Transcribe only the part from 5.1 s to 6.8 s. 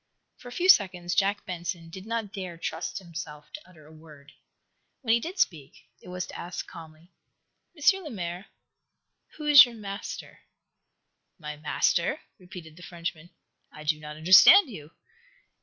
he did speak, it was to ask,